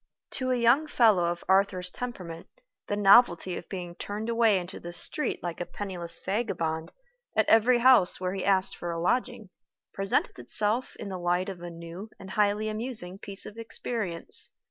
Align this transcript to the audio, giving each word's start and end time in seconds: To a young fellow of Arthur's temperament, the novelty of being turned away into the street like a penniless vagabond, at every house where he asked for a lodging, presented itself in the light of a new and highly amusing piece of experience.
To 0.31 0.49
a 0.49 0.55
young 0.55 0.87
fellow 0.87 1.25
of 1.25 1.43
Arthur's 1.47 1.91
temperament, 1.91 2.47
the 2.87 2.95
novelty 2.95 3.55
of 3.55 3.69
being 3.69 3.93
turned 3.93 4.29
away 4.29 4.57
into 4.57 4.79
the 4.79 4.91
street 4.91 5.43
like 5.43 5.61
a 5.61 5.65
penniless 5.67 6.17
vagabond, 6.17 6.91
at 7.35 7.47
every 7.47 7.77
house 7.77 8.19
where 8.19 8.33
he 8.33 8.43
asked 8.43 8.75
for 8.75 8.89
a 8.89 8.99
lodging, 8.99 9.51
presented 9.93 10.39
itself 10.39 10.95
in 10.95 11.09
the 11.09 11.19
light 11.19 11.49
of 11.49 11.61
a 11.61 11.69
new 11.69 12.09
and 12.17 12.31
highly 12.31 12.67
amusing 12.67 13.19
piece 13.19 13.45
of 13.45 13.59
experience. 13.59 14.49